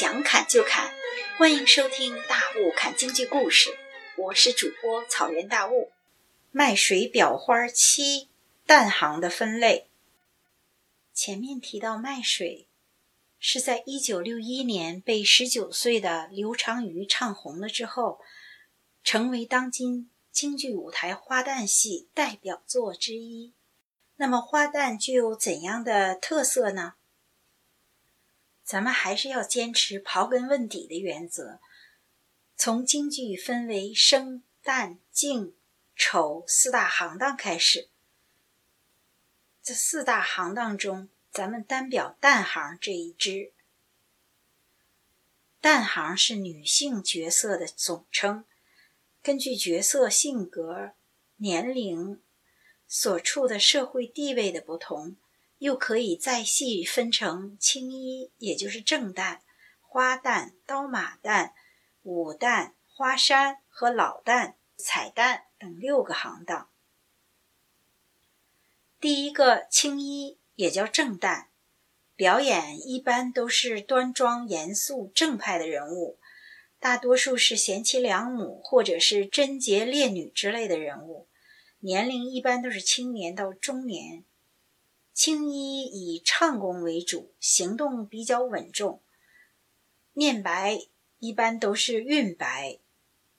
[0.00, 0.94] 想砍就砍，
[1.36, 3.68] 欢迎收听《大雾砍京剧故事》，
[4.16, 5.92] 我是主播草原大雾。
[6.50, 8.30] 卖水裱花七
[8.66, 9.90] 旦行的分类，
[11.12, 12.66] 前面提到卖水，
[13.38, 18.20] 是在一九六一年被十九岁的刘长瑜唱红了之后，
[19.04, 23.52] 成为当今京剧舞台花旦戏代表作之一。
[24.16, 26.94] 那么花旦具有怎样的特色呢？
[28.70, 31.58] 咱们还是要坚持刨根问底的原则，
[32.54, 35.56] 从京剧分为生、旦、净、
[35.96, 37.88] 丑四大行当开始。
[39.60, 43.50] 这四大行当中，咱们单表旦行这一支。
[45.60, 48.44] 旦行是女性角色的总称，
[49.20, 50.92] 根据角色性格、
[51.38, 52.22] 年龄、
[52.86, 55.16] 所处的社会地位的不同。
[55.60, 59.40] 又可以再细分成青衣，也就是正旦、
[59.82, 61.52] 花旦、刀马旦、
[62.02, 66.70] 武旦、花山和老旦、彩旦等六个行当。
[68.98, 71.48] 第一个青衣也叫正旦，
[72.16, 76.18] 表演一般都是端庄严肃正派的人物，
[76.78, 81.28] 大多数是贤妻良母或者是贞洁烈女之类的人物，
[81.80, 84.24] 年龄一般都是青年到中年。
[85.22, 89.02] 青衣以唱功为主，行动比较稳重，
[90.14, 90.78] 念白
[91.18, 92.78] 一般都是韵白，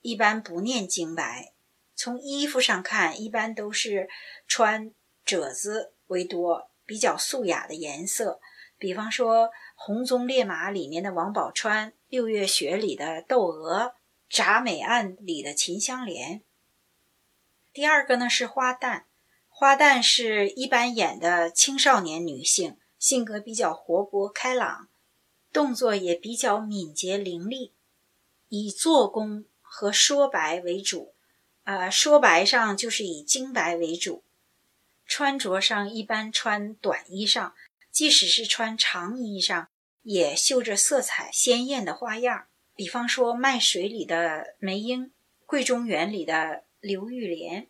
[0.00, 1.52] 一般不念经白。
[1.94, 4.08] 从衣服上看，一般都是
[4.48, 4.92] 穿
[5.24, 8.40] 褶子为多，比较素雅的颜色。
[8.76, 13.94] 比方说《红鬃烈马》里面的王宝钏，《六月雪》里的窦娥，
[14.36, 16.42] 《铡美案》里的秦香莲。
[17.72, 19.04] 第二个呢是花旦。
[19.60, 24.88] 花旦是一般演的青少年女性，性格比较活泼开朗，
[25.52, 27.72] 动作也比较敏捷伶俐，
[28.50, 31.12] 以做工和说白为主。
[31.64, 34.22] 呃，说白上就是以精白为主。
[35.04, 37.50] 穿着上一般穿短衣裳，
[37.90, 39.66] 即使是穿长衣裳，
[40.04, 42.46] 也绣着色彩鲜艳的花样。
[42.76, 45.06] 比方说《卖水》里的梅英，
[45.46, 47.66] 《桂中园》里的刘玉莲。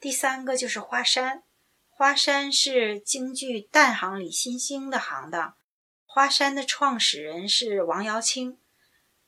[0.00, 1.42] 第三个就是花山，
[1.90, 5.54] 花山是京剧旦行里新兴的行当。
[6.06, 8.56] 花山的创始人是王瑶卿。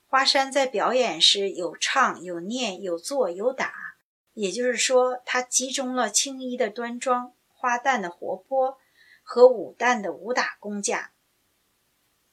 [0.06, 3.70] 花山在表演时有唱有念有做有打，
[4.32, 8.78] 也就是说，它集中了青衣的端庄、花旦的活泼
[9.22, 11.12] 和武旦的武打功架。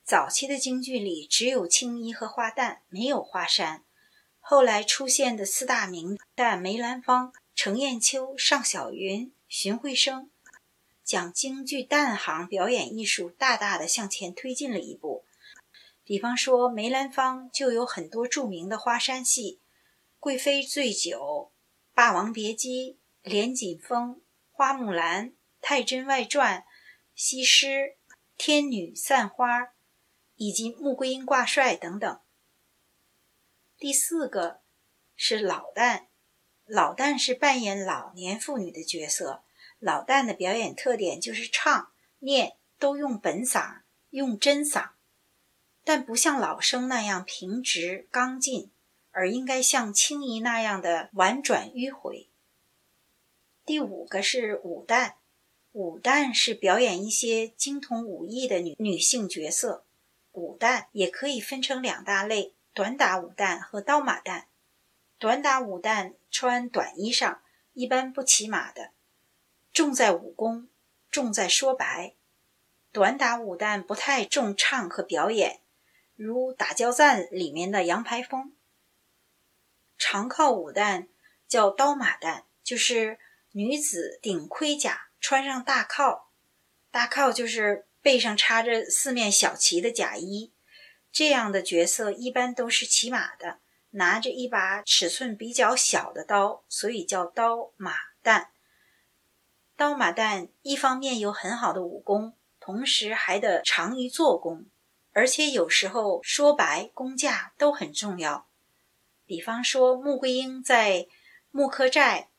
[0.05, 3.83] 早期的京剧里只有青衣和花旦，没有花山。
[4.39, 7.33] 后来出现的四大名旦梅兰芳。
[7.61, 10.31] 程砚秋、尚小云、荀慧生，
[11.03, 15.25] 将京剧旦行表演艺术大大的向前推进了一步。
[16.05, 19.59] 比方说，梅兰芳就有很多著名的花山戏，
[20.21, 21.19] 《贵妃醉酒》
[21.93, 22.93] 《霸王别姬》
[23.29, 24.11] 《连锦风》
[24.53, 25.25] 《花木兰》
[25.59, 26.59] 《太真外传》
[27.13, 27.67] 《西施》
[28.37, 29.59] 《天女散花》，
[30.37, 32.21] 以及《穆桂英挂帅》等等。
[33.77, 34.61] 第四个
[35.17, 36.05] 是老旦。
[36.69, 39.43] 老旦是扮演老年妇女的角色。
[39.79, 44.89] 老旦的表演特点就是唱念都用本嗓，用真嗓，
[45.83, 48.69] 但不像老生那样平直刚劲，
[49.11, 52.27] 而应该像青衣那样的婉转迂回。
[53.65, 55.13] 第五个是武旦，
[55.71, 59.85] 武旦是表演一些精通武艺的女女性角色。
[60.33, 64.43] 武旦也可以分成两大类：短打武旦和刀马旦。
[65.19, 67.39] 短打武旦穿短衣裳，
[67.73, 68.91] 一般不骑马的，
[69.73, 70.69] 重在武功，
[71.11, 72.15] 重在说白。
[72.93, 75.59] 短打武旦不太重唱和表演，
[76.15, 78.53] 如《打交赞》里面的杨排风。
[79.97, 81.07] 长靠武旦
[81.49, 83.19] 叫刀马旦，就是
[83.51, 86.31] 女子顶盔甲，穿上大靠，
[86.91, 90.53] 大靠就是背上插着四面小旗的甲衣。
[91.11, 93.59] 这样的角色一般都是骑马的。
[93.91, 97.93] 拿着一把尺寸比较小的刀，所以叫刀马
[98.23, 98.49] 旦。
[99.75, 104.67] 刀马旦一方面有很好的武功，同时还得长于做工，
[105.13, 108.47] 而且有时候说白工价都很重要。
[109.25, 111.03] 比方说穆桂英在
[111.51, 112.29] 《穆柯寨》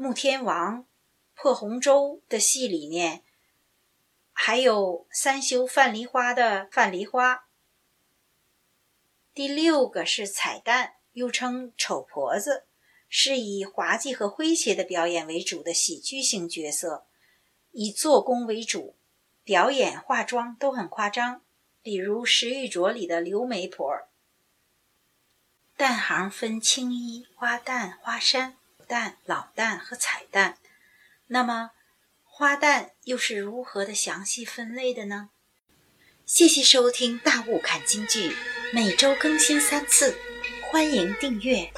[0.02, 0.78] 《穆天王》
[1.34, 3.24] 《破红州》的戏里面，
[4.32, 7.46] 还有三修范梨花的范梨花。
[9.34, 10.99] 第六个是彩蛋。
[11.12, 12.64] 又称丑婆子，
[13.08, 17.06] 是以滑稽和诙谐的表演为主的喜剧性角色，
[17.72, 18.96] 以做工为主，
[19.42, 21.42] 表演化妆都很夸张。
[21.82, 23.86] 比如石玉镯里的刘媒婆。
[25.76, 30.56] 蛋行分青衣、花旦、花衫旦、老旦和彩旦，
[31.28, 31.70] 那么
[32.22, 35.30] 花旦又是如何的详细分类的呢？
[36.26, 38.28] 谢谢收听《大雾看京剧》，
[38.74, 40.18] 每周更新三次，
[40.72, 41.68] 欢迎订阅。